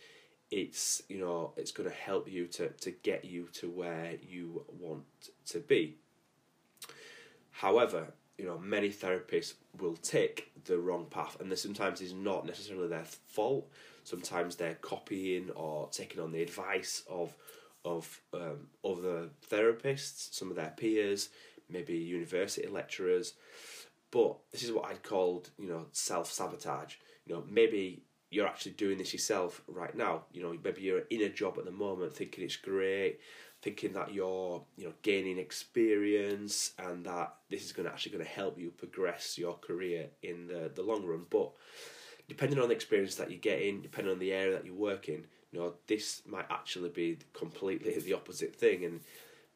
it's 0.51 1.03
you 1.09 1.19
know 1.19 1.53
it's 1.57 1.73
going 1.73 1.89
to 1.89 1.95
help 1.95 2.31
you 2.31 2.47
to 2.47 2.69
to 2.69 2.91
get 2.91 3.25
you 3.25 3.49
to 3.55 3.71
where 3.71 4.15
you 4.21 4.65
want 4.81 5.05
to 5.47 5.61
be. 5.61 5.97
However 7.51 8.13
you 8.39 8.47
know 8.47 8.59
many 8.59 8.91
therapists 8.91 9.55
will 9.79 9.97
take 9.97 10.51
the 10.65 10.79
wrong 10.79 11.07
path 11.11 11.37
and 11.41 11.51
this 11.51 11.63
sometimes 11.63 12.01
is 12.01 12.13
not 12.13 12.47
necessarily 12.47 12.89
their 12.89 13.05
fault. 13.05 13.71
Sometimes 14.05 14.57
they're 14.57 14.75
copying 14.75 15.51
or 15.51 15.89
taking 15.91 16.21
on 16.21 16.33
the 16.33 16.43
advice 16.43 17.03
of 17.09 17.35
of 17.85 18.21
um, 18.33 18.69
other 18.85 19.29
therapists 19.51 20.33
some 20.33 20.51
of 20.51 20.57
their 20.57 20.73
peers 20.77 21.31
maybe 21.69 21.95
university 21.95 22.69
lecturers 22.69 23.35
but 24.13 24.37
this 24.53 24.63
is 24.63 24.71
what 24.71 24.85
I'd 24.85 25.03
called, 25.03 25.51
you 25.59 25.69
know, 25.69 25.87
self 25.91 26.31
sabotage. 26.31 26.95
You 27.27 27.35
know, 27.35 27.45
maybe 27.51 28.05
you're 28.31 28.47
actually 28.47 28.73
doing 28.73 28.99
this 28.99 29.13
yourself 29.13 29.63
right 29.67 29.95
now. 29.97 30.27
You 30.33 30.43
know, 30.43 30.57
maybe 30.63 30.83
you're 30.83 31.07
in 31.11 31.23
a 31.23 31.29
job 31.29 31.57
at 31.59 31.65
the 31.65 31.73
moment, 31.73 32.15
thinking 32.15 32.45
it's 32.45 32.57
great, 32.57 33.19
thinking 33.63 33.95
that 33.95 34.13
you're 34.13 34.63
you 34.77 34.85
know 34.85 34.93
gaining 35.03 35.39
experience 35.39 36.73
and 36.79 37.05
that 37.07 37.35
this 37.51 37.65
is 37.65 37.73
going 37.73 37.87
to 37.87 37.93
actually 37.93 38.13
going 38.13 38.25
to 38.25 38.31
help 38.31 38.59
you 38.59 38.71
progress 38.71 39.39
your 39.39 39.55
career 39.55 40.11
in 40.23 40.47
the 40.47 40.71
the 40.73 40.83
long 40.83 41.05
run. 41.07 41.27
But 41.31 41.51
depending 42.29 42.59
on 42.59 42.69
the 42.69 42.75
experience 42.75 43.17
that 43.17 43.31
you 43.31 43.39
get 43.39 43.63
in, 43.63 43.81
depending 43.81 44.13
on 44.13 44.19
the 44.19 44.33
area 44.33 44.53
that 44.53 44.67
you 44.67 44.75
work 44.75 45.09
in, 45.09 45.25
you 45.53 45.59
know, 45.59 45.75
this 45.87 46.23
might 46.27 46.47
actually 46.51 46.91
be 46.91 47.19
completely 47.33 47.99
the 47.99 48.13
opposite 48.13 48.55
thing. 48.55 48.85
And 48.85 49.01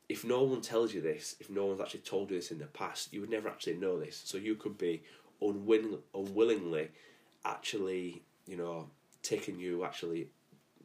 if 0.09 0.25
no 0.25 0.43
one 0.43 0.61
tells 0.61 0.95
you 0.95 1.01
this, 1.01 1.37
if 1.41 1.51
no 1.51 1.67
one's 1.67 1.81
actually 1.81 2.01
told 2.01 2.31
you 2.31 2.37
this 2.37 2.51
in 2.51 2.59
the 2.59 2.67
past, 2.67 3.13
you 3.13 3.21
would 3.21 3.31
never 3.31 3.49
actually 3.49 3.77
know 3.77 3.99
this. 3.99 4.23
So 4.25 4.39
you 4.39 4.55
could 4.55 4.79
be 4.79 5.03
unwilling, 5.41 5.99
unwillingly 6.15 6.89
actually, 7.45 8.23
you 8.47 8.57
know, 8.57 8.89
taking 9.23 9.59
you 9.59 9.85
actually 9.85 10.29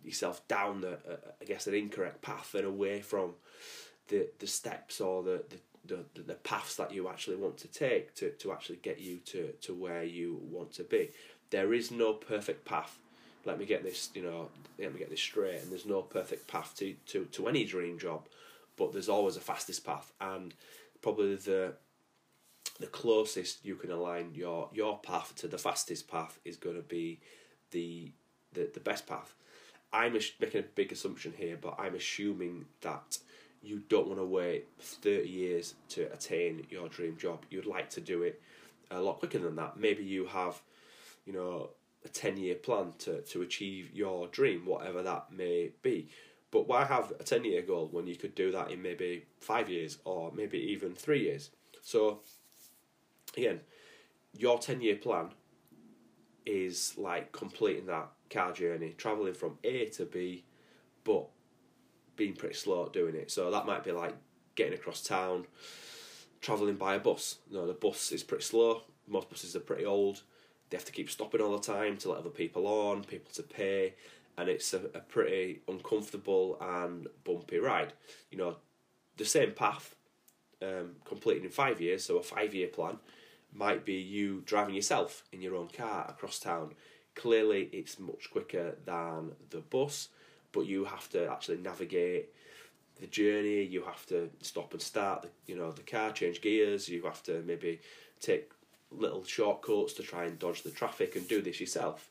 yourself 0.03 0.47
down 0.47 0.81
the, 0.81 0.93
uh, 0.93 1.17
I 1.39 1.45
guess, 1.45 1.67
an 1.67 1.75
incorrect 1.75 2.21
path 2.21 2.55
and 2.55 2.65
away 2.65 3.01
from 3.01 3.33
the 4.07 4.29
the 4.39 4.47
steps 4.47 4.99
or 4.99 5.23
the, 5.23 5.43
the 5.49 5.57
the, 5.85 6.21
the 6.21 6.33
paths 6.35 6.75
that 6.75 6.93
you 6.93 7.09
actually 7.09 7.37
want 7.37 7.57
to 7.57 7.67
take 7.67 8.13
to, 8.15 8.29
to 8.31 8.51
actually 8.51 8.77
get 8.77 8.99
you 8.99 9.17
to, 9.25 9.51
to 9.61 9.73
where 9.73 10.03
you 10.03 10.39
want 10.49 10.73
to 10.73 10.83
be. 10.83 11.09
There 11.49 11.73
is 11.73 11.91
no 11.91 12.13
perfect 12.13 12.65
path. 12.65 12.97
Let 13.45 13.57
me 13.57 13.65
get 13.65 13.83
this, 13.83 14.09
you 14.13 14.21
know, 14.21 14.49
let 14.77 14.93
me 14.93 14.99
get 14.99 15.09
this 15.09 15.19
straight. 15.19 15.61
And 15.61 15.71
there's 15.71 15.85
no 15.85 16.01
perfect 16.03 16.47
path 16.47 16.75
to, 16.77 16.93
to, 17.07 17.25
to 17.25 17.47
any 17.47 17.65
dream 17.65 17.97
job, 17.97 18.27
but 18.77 18.93
there's 18.93 19.09
always 19.09 19.35
a 19.37 19.41
fastest 19.41 19.85
path. 19.85 20.11
And 20.19 20.53
probably 21.01 21.35
the 21.35 21.73
the 22.79 22.87
closest 22.87 23.63
you 23.63 23.75
can 23.75 23.91
align 23.91 24.31
your 24.33 24.69
your 24.73 24.97
path 24.99 25.35
to 25.35 25.47
the 25.47 25.57
fastest 25.57 26.07
path 26.07 26.39
is 26.45 26.57
going 26.57 26.75
to 26.75 26.81
be 26.81 27.19
the 27.71 28.11
the, 28.53 28.69
the 28.73 28.79
best 28.79 29.07
path. 29.07 29.33
I'm 29.93 30.13
making 30.13 30.61
a 30.61 30.63
big 30.63 30.91
assumption 30.91 31.33
here, 31.35 31.57
but 31.59 31.75
I'm 31.77 31.95
assuming 31.95 32.65
that 32.81 33.17
you 33.61 33.83
don't 33.89 34.07
want 34.07 34.19
to 34.19 34.25
wait 34.25 34.67
30 34.79 35.27
years 35.27 35.75
to 35.89 36.11
attain 36.13 36.65
your 36.69 36.87
dream 36.89 37.17
job. 37.17 37.45
You'd 37.49 37.65
like 37.65 37.89
to 37.91 38.01
do 38.01 38.23
it 38.23 38.41
a 38.89 39.01
lot 39.01 39.19
quicker 39.19 39.39
than 39.39 39.55
that. 39.57 39.77
Maybe 39.77 40.03
you 40.03 40.25
have, 40.27 40.61
you 41.25 41.33
know, 41.33 41.69
a 42.03 42.07
10 42.07 42.37
year 42.37 42.55
plan 42.55 42.93
to, 42.99 43.21
to 43.21 43.41
achieve 43.41 43.91
your 43.93 44.27
dream, 44.27 44.65
whatever 44.65 45.03
that 45.03 45.31
may 45.31 45.71
be. 45.81 46.09
But 46.51 46.67
why 46.67 46.85
have 46.85 47.13
a 47.19 47.23
10 47.23 47.45
year 47.45 47.61
goal 47.61 47.87
when 47.91 48.07
you 48.07 48.15
could 48.15 48.35
do 48.35 48.51
that 48.51 48.71
in 48.71 48.81
maybe 48.81 49.25
five 49.39 49.69
years 49.69 49.97
or 50.03 50.31
maybe 50.33 50.57
even 50.57 50.93
three 50.93 51.23
years? 51.23 51.49
So 51.81 52.19
again, 53.37 53.61
your 54.37 54.59
10 54.59 54.81
year 54.81 54.97
plan 54.97 55.29
is 56.45 56.97
like 56.97 57.31
completing 57.31 57.85
that 57.85 58.09
car 58.29 58.51
journey, 58.51 58.93
travelling 58.97 59.33
from 59.33 59.57
A 59.63 59.85
to 59.85 60.05
B, 60.05 60.43
but 61.03 61.27
being 62.15 62.35
pretty 62.35 62.55
slow 62.55 62.85
at 62.85 62.93
doing 62.93 63.15
it. 63.15 63.31
So 63.31 63.49
that 63.51 63.65
might 63.65 63.83
be 63.83 63.91
like 63.91 64.15
getting 64.55 64.73
across 64.73 65.01
town, 65.01 65.47
travelling 66.41 66.75
by 66.75 66.95
a 66.95 66.99
bus. 66.99 67.37
You 67.49 67.57
know, 67.57 67.67
the 67.67 67.73
bus 67.73 68.11
is 68.11 68.23
pretty 68.23 68.43
slow, 68.43 68.81
most 69.07 69.29
buses 69.29 69.55
are 69.55 69.61
pretty 69.61 69.85
old, 69.85 70.21
they 70.69 70.77
have 70.77 70.85
to 70.85 70.91
keep 70.91 71.09
stopping 71.09 71.41
all 71.41 71.57
the 71.57 71.63
time 71.63 71.97
to 71.97 72.09
let 72.09 72.19
other 72.19 72.29
people 72.29 72.65
on, 72.67 73.03
people 73.03 73.31
to 73.33 73.43
pay, 73.43 73.93
and 74.41 74.49
it's 74.49 74.73
a, 74.73 74.81
a 74.95 74.99
pretty 74.99 75.61
uncomfortable 75.67 76.57
and 76.59 77.07
bumpy 77.23 77.59
ride. 77.59 77.93
You 78.31 78.39
know, 78.39 78.55
the 79.17 79.25
same 79.25 79.51
path 79.51 79.95
um, 80.63 80.95
completed 81.05 81.45
in 81.45 81.51
five 81.51 81.79
years, 81.79 82.03
so 82.03 82.17
a 82.17 82.23
five 82.23 82.55
year 82.55 82.67
plan 82.67 82.97
might 83.53 83.85
be 83.85 83.93
you 83.93 84.41
driving 84.45 84.73
yourself 84.73 85.23
in 85.31 85.41
your 85.41 85.55
own 85.55 85.67
car 85.67 86.07
across 86.09 86.39
town. 86.39 86.73
Clearly, 87.13 87.69
it's 87.71 87.99
much 87.99 88.31
quicker 88.31 88.77
than 88.83 89.33
the 89.51 89.59
bus, 89.59 90.09
but 90.51 90.61
you 90.61 90.85
have 90.85 91.07
to 91.11 91.31
actually 91.31 91.57
navigate 91.57 92.29
the 92.99 93.07
journey. 93.07 93.61
You 93.61 93.83
have 93.83 94.07
to 94.07 94.31
stop 94.41 94.73
and 94.73 94.81
start 94.81 95.21
the 95.21 95.29
you 95.45 95.55
know 95.55 95.71
the 95.71 95.83
car, 95.83 96.11
change 96.13 96.41
gears. 96.41 96.89
You 96.89 97.03
have 97.03 97.21
to 97.23 97.43
maybe 97.45 97.79
take 98.19 98.51
little 98.89 99.23
shortcuts 99.23 99.93
to 99.93 100.03
try 100.03 100.25
and 100.25 100.39
dodge 100.39 100.63
the 100.63 100.71
traffic 100.71 101.15
and 101.15 101.27
do 101.27 101.43
this 101.43 101.59
yourself. 101.59 102.09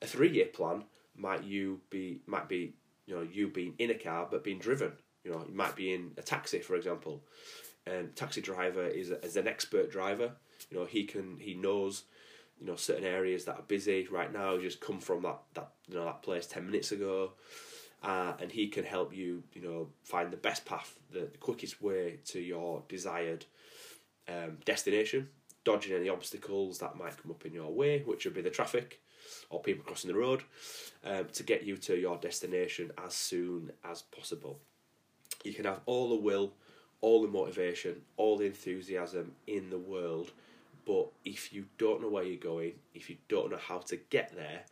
A 0.00 0.06
three 0.06 0.30
year 0.30 0.46
plan 0.46 0.84
might 1.18 1.44
you 1.44 1.80
be 1.90 2.20
might 2.26 2.48
be 2.48 2.74
you 3.06 3.14
know 3.16 3.22
you 3.22 3.48
being 3.48 3.74
in 3.78 3.90
a 3.90 3.94
car 3.94 4.28
but 4.30 4.44
being 4.44 4.58
driven. 4.58 4.92
You 5.24 5.32
know, 5.32 5.44
you 5.46 5.54
might 5.54 5.76
be 5.76 5.92
in 5.92 6.12
a 6.16 6.22
taxi, 6.22 6.60
for 6.60 6.76
example, 6.76 7.22
and 7.86 8.14
taxi 8.16 8.40
driver 8.40 8.86
is, 8.86 9.10
is 9.10 9.36
an 9.36 9.48
expert 9.48 9.90
driver 9.90 10.32
you 10.70 10.78
know, 10.78 10.84
he 10.84 11.04
can 11.04 11.38
he 11.38 11.54
knows 11.54 12.04
you 12.58 12.66
know 12.66 12.76
certain 12.76 13.04
areas 13.04 13.44
that 13.44 13.56
are 13.56 13.62
busy 13.62 14.06
right 14.10 14.32
now. 14.32 14.58
Just 14.58 14.80
come 14.80 15.00
from 15.00 15.22
that 15.22 15.40
that 15.54 15.70
you 15.88 15.94
know 15.94 16.04
that 16.04 16.22
place 16.22 16.46
ten 16.46 16.66
minutes 16.66 16.92
ago. 16.92 17.32
Uh, 18.00 18.32
and 18.40 18.52
he 18.52 18.68
can 18.68 18.84
help 18.84 19.12
you, 19.12 19.42
you 19.54 19.60
know, 19.60 19.88
find 20.04 20.32
the 20.32 20.36
best 20.36 20.64
path, 20.64 21.00
the, 21.10 21.28
the 21.32 21.38
quickest 21.38 21.82
way 21.82 22.20
to 22.24 22.38
your 22.38 22.84
desired 22.88 23.44
um, 24.28 24.56
destination, 24.64 25.28
dodging 25.64 25.96
any 25.96 26.08
obstacles 26.08 26.78
that 26.78 26.94
might 26.94 27.20
come 27.20 27.32
up 27.32 27.44
in 27.44 27.52
your 27.52 27.72
way, 27.72 28.02
which 28.06 28.24
would 28.24 28.34
be 28.34 28.40
the 28.40 28.50
traffic 28.50 29.00
or 29.50 29.60
people 29.60 29.84
crossing 29.84 30.10
the 30.10 30.18
road, 30.18 30.42
um, 31.04 31.26
to 31.32 31.42
get 31.42 31.64
you 31.64 31.76
to 31.76 31.96
your 31.96 32.16
destination 32.16 32.92
as 33.04 33.14
soon 33.14 33.72
as 33.84 34.02
possible. 34.02 34.58
You 35.44 35.54
can 35.54 35.64
have 35.64 35.80
all 35.86 36.08
the 36.08 36.16
will, 36.16 36.52
all 37.00 37.22
the 37.22 37.28
motivation, 37.28 38.02
all 38.16 38.36
the 38.36 38.46
enthusiasm 38.46 39.32
in 39.46 39.70
the 39.70 39.78
world 39.78 40.32
but 40.88 41.08
if 41.22 41.52
you 41.52 41.66
don't 41.76 42.00
know 42.00 42.08
where 42.08 42.24
you're 42.24 42.38
going, 42.38 42.72
if 42.94 43.10
you 43.10 43.16
don't 43.28 43.50
know 43.50 43.58
how 43.58 43.76
to 43.76 43.96
get 44.08 44.34
there, 44.34 44.62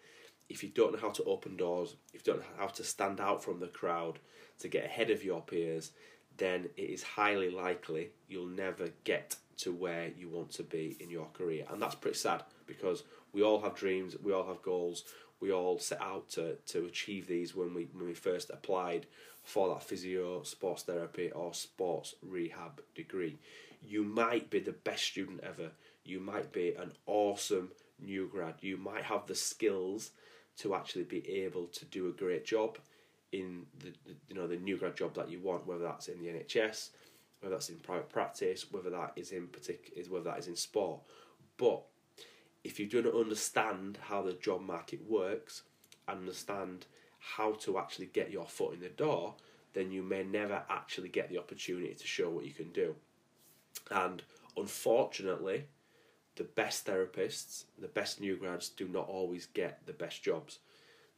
if 0.48 0.62
you 0.62 0.70
don't 0.70 0.94
know 0.94 0.98
how 0.98 1.10
to 1.10 1.24
open 1.24 1.58
doors, 1.58 1.96
if 2.14 2.26
you 2.26 2.32
don't 2.32 2.40
know 2.40 2.56
how 2.58 2.68
to 2.68 2.82
stand 2.82 3.20
out 3.20 3.44
from 3.44 3.60
the 3.60 3.66
crowd 3.66 4.18
to 4.60 4.68
get 4.68 4.86
ahead 4.86 5.10
of 5.10 5.22
your 5.22 5.42
peers, 5.42 5.90
then 6.38 6.70
it 6.78 6.88
is 6.88 7.02
highly 7.02 7.50
likely 7.50 8.12
you'll 8.28 8.46
never 8.46 8.88
get 9.04 9.36
to 9.58 9.72
where 9.72 10.08
you 10.16 10.30
want 10.30 10.50
to 10.52 10.62
be 10.62 10.96
in 11.00 11.10
your 11.10 11.26
career. 11.34 11.66
And 11.70 11.82
that's 11.82 11.94
pretty 11.94 12.16
sad 12.16 12.44
because 12.66 13.02
we 13.36 13.42
all 13.42 13.60
have 13.60 13.74
dreams, 13.74 14.16
we 14.20 14.32
all 14.32 14.48
have 14.48 14.62
goals, 14.62 15.04
we 15.40 15.52
all 15.52 15.78
set 15.78 16.00
out 16.00 16.30
to, 16.30 16.56
to 16.66 16.86
achieve 16.86 17.28
these 17.28 17.54
when 17.54 17.74
we 17.74 17.88
when 17.92 18.06
we 18.06 18.14
first 18.14 18.50
applied 18.50 19.06
for 19.44 19.68
that 19.68 19.82
physio, 19.82 20.42
sports 20.42 20.82
therapy 20.82 21.30
or 21.30 21.54
sports 21.54 22.16
rehab 22.20 22.80
degree. 22.96 23.38
You 23.80 24.02
might 24.02 24.50
be 24.50 24.58
the 24.58 24.72
best 24.72 25.04
student 25.04 25.40
ever 25.44 25.70
you 26.06 26.20
might 26.20 26.52
be 26.52 26.74
an 26.74 26.92
awesome 27.06 27.70
new 28.00 28.28
grad. 28.30 28.54
You 28.60 28.76
might 28.76 29.04
have 29.04 29.26
the 29.26 29.34
skills 29.34 30.10
to 30.58 30.74
actually 30.74 31.04
be 31.04 31.28
able 31.28 31.66
to 31.66 31.84
do 31.86 32.08
a 32.08 32.12
great 32.12 32.44
job 32.44 32.78
in 33.32 33.66
the, 33.80 33.92
the, 34.06 34.14
you 34.28 34.34
know 34.34 34.46
the 34.46 34.56
new 34.56 34.76
grad 34.76 34.96
job 34.96 35.14
that 35.14 35.30
you 35.30 35.40
want, 35.40 35.66
whether 35.66 35.82
that's 35.82 36.08
in 36.08 36.20
the 36.20 36.28
NHS, 36.28 36.90
whether 37.40 37.54
that's 37.54 37.68
in 37.68 37.76
private 37.76 38.08
practice, 38.08 38.70
whether 38.70 38.90
that 38.90 39.12
is 39.16 39.32
in 39.32 39.48
particular, 39.48 40.00
is 40.00 40.08
whether 40.08 40.24
that 40.24 40.38
is 40.38 40.48
in 40.48 40.56
sport. 40.56 41.00
But 41.58 41.82
if 42.66 42.80
you 42.80 42.86
don't 42.86 43.14
understand 43.14 43.96
how 44.08 44.22
the 44.22 44.32
job 44.32 44.60
market 44.60 45.00
works, 45.08 45.62
understand 46.08 46.86
how 47.18 47.52
to 47.52 47.78
actually 47.78 48.06
get 48.06 48.32
your 48.32 48.46
foot 48.46 48.74
in 48.74 48.80
the 48.80 48.88
door, 48.88 49.34
then 49.72 49.92
you 49.92 50.02
may 50.02 50.24
never 50.24 50.62
actually 50.68 51.08
get 51.08 51.28
the 51.28 51.38
opportunity 51.38 51.94
to 51.94 52.06
show 52.06 52.28
what 52.28 52.44
you 52.44 52.52
can 52.52 52.72
do. 52.72 52.96
And 53.90 54.20
unfortunately, 54.56 55.66
the 56.34 56.44
best 56.44 56.86
therapists, 56.86 57.64
the 57.78 57.86
best 57.86 58.20
new 58.20 58.36
grads 58.36 58.68
do 58.68 58.88
not 58.88 59.08
always 59.08 59.46
get 59.46 59.86
the 59.86 59.92
best 59.92 60.24
jobs. 60.24 60.58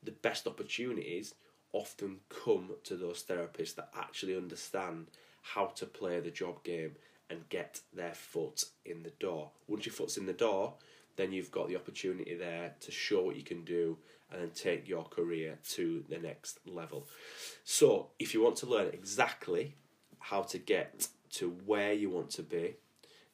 The 0.03 0.13
best 0.13 0.47
opportunities 0.47 1.35
often 1.73 2.19
come 2.29 2.73
to 2.85 2.95
those 2.95 3.23
therapists 3.23 3.75
that 3.77 3.91
actually 3.97 4.37
understand 4.37 5.07
how 5.41 5.67
to 5.77 5.87
play 5.87 6.21
the 6.21 6.31
job 6.31 6.63
game 6.63 6.97
and 7.31 7.49
get 7.49 7.81
their 7.95 8.15
foot 8.15 8.65
in 8.85 9.03
the 9.03 9.13
door. 9.19 9.51
Once 9.67 9.87
your 9.87 9.95
foot's 9.95 10.19
in 10.19 10.27
the 10.27 10.33
door, 10.33 10.75
then 11.19 11.33
you've 11.33 11.51
got 11.51 11.69
the 11.69 11.77
opportunity 11.77 12.35
there 12.35 12.75
to 12.81 12.93
show 12.93 13.23
what 13.25 13.37
you 13.37 13.43
can 13.43 13.65
do 13.65 13.99
and 14.31 14.41
then 14.41 14.51
take 14.51 14.89
your 14.89 15.05
career 15.05 15.59
to 15.71 16.05
the 16.09 16.19
next 16.19 16.61
level. 16.65 17.09
So, 17.65 18.11
if 18.19 18.33
you 18.33 18.43
want 18.43 18.57
to 18.59 18.67
learn 18.67 18.89
exactly 18.93 19.75
how 20.21 20.43
to 20.43 20.59
get 20.59 21.09
to 21.33 21.51
where 21.67 21.93
you 21.93 22.09
want 22.09 22.31
to 22.31 22.43
be, 22.43 22.77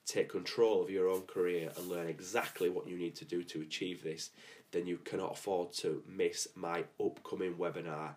take 0.06 0.30
control 0.30 0.82
of 0.82 0.88
your 0.88 1.08
own 1.08 1.22
career 1.22 1.70
and 1.76 1.88
learn 1.88 2.08
exactly 2.08 2.70
what 2.70 2.88
you 2.88 2.96
need 2.96 3.16
to 3.16 3.24
do 3.26 3.42
to 3.42 3.60
achieve 3.60 4.02
this, 4.02 4.30
then 4.72 4.86
you 4.86 4.96
cannot 4.98 5.32
afford 5.32 5.72
to 5.74 6.02
miss 6.08 6.48
my 6.54 6.84
upcoming 7.04 7.54
webinar. 7.54 8.14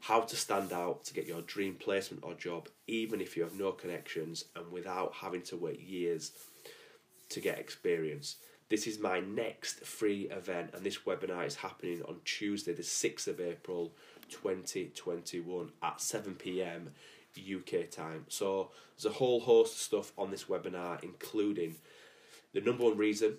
How 0.00 0.20
to 0.20 0.36
stand 0.36 0.72
out 0.72 1.04
to 1.06 1.14
get 1.14 1.26
your 1.26 1.42
dream 1.42 1.74
placement 1.74 2.22
or 2.22 2.34
job, 2.34 2.68
even 2.86 3.20
if 3.20 3.36
you 3.36 3.42
have 3.42 3.54
no 3.54 3.72
connections 3.72 4.44
and 4.54 4.70
without 4.70 5.12
having 5.14 5.42
to 5.42 5.56
wait 5.56 5.80
years 5.80 6.30
to 7.30 7.40
get 7.40 7.58
experience. 7.58 8.36
This 8.68 8.86
is 8.86 8.98
my 8.98 9.20
next 9.20 9.80
free 9.80 10.28
event, 10.30 10.70
and 10.74 10.84
this 10.84 10.98
webinar 10.98 11.46
is 11.46 11.56
happening 11.56 12.02
on 12.06 12.16
Tuesday, 12.26 12.74
the 12.74 12.82
6th 12.82 13.26
of 13.26 13.40
April 13.40 13.94
2021 14.28 15.72
at 15.82 16.00
7 16.00 16.34
pm 16.34 16.90
UK 17.38 17.88
time. 17.90 18.26
So 18.28 18.70
there's 18.94 19.06
a 19.06 19.16
whole 19.16 19.40
host 19.40 19.74
of 19.74 19.80
stuff 19.80 20.12
on 20.18 20.30
this 20.30 20.44
webinar, 20.44 21.02
including 21.02 21.76
the 22.52 22.60
number 22.60 22.84
one 22.84 22.98
reason 22.98 23.38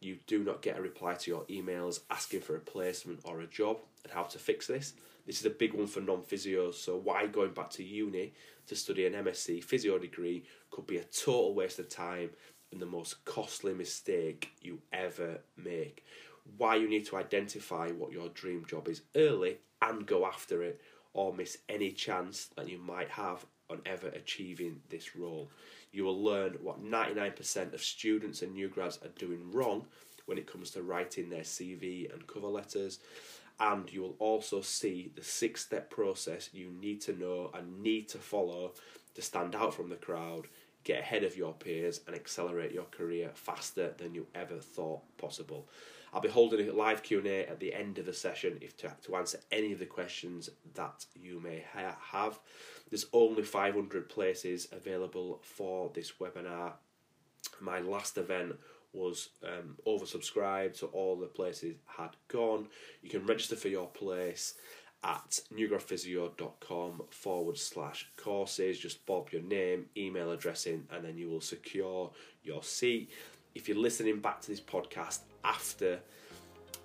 you 0.00 0.18
do 0.26 0.44
not 0.44 0.60
get 0.60 0.76
a 0.78 0.82
reply 0.82 1.14
to 1.14 1.30
your 1.30 1.44
emails 1.44 2.00
asking 2.10 2.40
for 2.40 2.54
a 2.54 2.60
placement 2.60 3.20
or 3.24 3.40
a 3.40 3.46
job 3.46 3.78
and 4.04 4.12
how 4.12 4.24
to 4.24 4.38
fix 4.38 4.66
this. 4.66 4.92
This 5.26 5.40
is 5.40 5.46
a 5.46 5.50
big 5.50 5.72
one 5.72 5.86
for 5.86 6.00
non 6.00 6.20
physios, 6.22 6.74
so 6.74 6.96
why 6.96 7.26
going 7.26 7.52
back 7.52 7.70
to 7.70 7.82
uni 7.82 8.34
to 8.66 8.76
study 8.76 9.06
an 9.06 9.14
MSc 9.14 9.64
physio 9.64 9.98
degree 9.98 10.44
could 10.70 10.86
be 10.86 10.98
a 10.98 11.04
total 11.04 11.54
waste 11.54 11.78
of 11.78 11.88
time 11.88 12.30
and 12.72 12.80
the 12.80 12.86
most 12.86 13.24
costly 13.24 13.74
mistake 13.74 14.50
you 14.60 14.80
ever 14.92 15.38
make. 15.56 16.04
Why 16.56 16.76
you 16.76 16.88
need 16.88 17.06
to 17.06 17.16
identify 17.16 17.88
what 17.90 18.12
your 18.12 18.28
dream 18.28 18.64
job 18.68 18.88
is 18.88 19.02
early 19.14 19.58
and 19.82 20.06
go 20.06 20.26
after 20.26 20.62
it, 20.62 20.80
or 21.12 21.32
miss 21.32 21.58
any 21.68 21.92
chance 21.92 22.48
that 22.56 22.68
you 22.68 22.78
might 22.78 23.08
have 23.08 23.46
on 23.70 23.80
ever 23.86 24.08
achieving 24.08 24.80
this 24.90 25.16
role. 25.16 25.50
You 25.92 26.04
will 26.04 26.22
learn 26.22 26.58
what 26.62 26.84
99% 26.84 27.72
of 27.72 27.82
students 27.82 28.42
and 28.42 28.52
new 28.52 28.68
grads 28.68 28.98
are 29.02 29.18
doing 29.18 29.50
wrong 29.50 29.86
when 30.26 30.38
it 30.38 30.50
comes 30.50 30.70
to 30.72 30.82
writing 30.82 31.30
their 31.30 31.42
CV 31.42 32.12
and 32.12 32.26
cover 32.26 32.48
letters. 32.48 32.98
And 33.58 33.90
you 33.90 34.02
will 34.02 34.16
also 34.18 34.60
see 34.60 35.10
the 35.16 35.24
six 35.24 35.64
step 35.64 35.88
process 35.88 36.50
you 36.52 36.70
need 36.70 37.00
to 37.02 37.18
know 37.18 37.50
and 37.54 37.82
need 37.82 38.08
to 38.10 38.18
follow 38.18 38.74
to 39.14 39.22
stand 39.22 39.54
out 39.54 39.72
from 39.72 39.88
the 39.88 39.96
crowd, 39.96 40.46
get 40.86 41.00
ahead 41.00 41.24
of 41.24 41.36
your 41.36 41.52
peers, 41.52 42.00
and 42.06 42.14
accelerate 42.14 42.70
your 42.70 42.84
career 42.84 43.30
faster 43.34 43.92
than 43.98 44.14
you 44.14 44.24
ever 44.36 44.58
thought 44.58 45.02
possible. 45.18 45.68
I'll 46.14 46.20
be 46.20 46.28
holding 46.28 46.66
a 46.68 46.72
live 46.72 47.02
Q&A 47.02 47.44
at 47.44 47.58
the 47.58 47.74
end 47.74 47.98
of 47.98 48.06
the 48.06 48.12
session 48.12 48.56
if 48.60 48.76
to, 48.78 48.96
to 49.02 49.16
answer 49.16 49.40
any 49.50 49.72
of 49.72 49.80
the 49.80 49.86
questions 49.86 50.48
that 50.74 51.04
you 51.20 51.40
may 51.40 51.64
ha- 51.74 51.98
have. 52.12 52.38
There's 52.88 53.06
only 53.12 53.42
500 53.42 54.08
places 54.08 54.68
available 54.70 55.40
for 55.42 55.90
this 55.92 56.12
webinar. 56.20 56.74
My 57.60 57.80
last 57.80 58.16
event 58.16 58.54
was 58.92 59.30
um, 59.44 59.76
oversubscribed, 59.86 60.76
so 60.76 60.86
all 60.92 61.16
the 61.16 61.26
places 61.26 61.74
had 61.86 62.10
gone. 62.28 62.68
You 63.02 63.10
can 63.10 63.26
register 63.26 63.56
for 63.56 63.68
your 63.68 63.88
place 63.88 64.54
at 65.06 65.40
newgradphysio.com 65.54 67.02
forward 67.10 67.56
slash 67.56 68.10
courses. 68.16 68.78
Just 68.78 69.06
bob 69.06 69.30
your 69.30 69.42
name, 69.42 69.86
email 69.96 70.32
address 70.32 70.66
in, 70.66 70.84
and 70.90 71.04
then 71.04 71.16
you 71.16 71.28
will 71.28 71.40
secure 71.40 72.10
your 72.42 72.62
seat. 72.62 73.10
If 73.54 73.68
you're 73.68 73.78
listening 73.78 74.20
back 74.20 74.40
to 74.42 74.48
this 74.48 74.60
podcast 74.60 75.20
after 75.44 76.00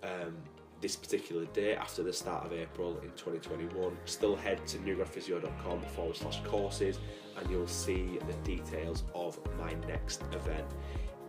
um, 0.03 0.37
this 0.81 0.95
particular 0.95 1.45
day, 1.45 1.75
after 1.75 2.03
the 2.03 2.13
start 2.13 2.45
of 2.45 2.53
April 2.53 2.99
in 2.99 3.09
2021, 3.11 3.97
still 4.05 4.35
head 4.35 4.65
to 4.67 4.77
newgradphysio.com 4.77 5.81
forward 5.95 6.15
slash 6.15 6.41
courses 6.43 6.99
and 7.37 7.49
you'll 7.49 7.67
see 7.67 8.19
the 8.27 8.33
details 8.43 9.03
of 9.15 9.39
my 9.57 9.73
next 9.87 10.21
event. 10.33 10.65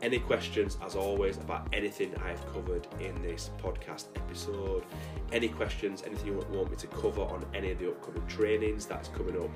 Any 0.03 0.19
questions, 0.19 0.79
as 0.85 0.97
always, 0.97 1.37
about 1.37 1.69
anything 1.73 2.13
I've 2.17 2.45
covered 2.53 2.89
in 2.99 3.15
this 3.23 3.51
podcast 3.63 4.07
episode? 4.17 4.85
Any 5.31 5.49
questions, 5.49 6.03
anything 6.05 6.27
you 6.27 6.45
want 6.51 6.71
me 6.73 6.77
to 6.77 6.87
cover 6.89 7.23
on 7.23 7.47
any 7.55 7.71
of 7.71 7.79
the 7.79 7.91
upcoming 7.91 8.27
trainings 8.27 8.85
that's 8.85 9.09
coming 9.09 9.41
up? 9.41 9.51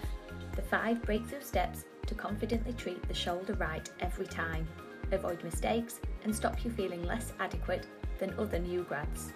The 0.55 0.61
5 0.61 1.01
Breakthrough 1.01 1.41
Steps 1.41 1.85
to 2.05 2.13
Confidently 2.13 2.73
Treat 2.73 3.01
the 3.07 3.15
Shoulder 3.15 3.53
Right 3.53 3.89
Every 3.99 4.27
Time, 4.27 4.67
avoid 5.11 5.43
mistakes, 5.43 6.01
and 6.23 6.35
stop 6.35 6.63
you 6.63 6.69
feeling 6.69 7.01
less 7.03 7.33
adequate 7.39 7.87
than 8.19 8.35
other 8.37 8.59
new 8.59 8.83
grads. 8.83 9.33